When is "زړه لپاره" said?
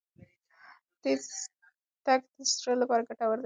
2.61-3.07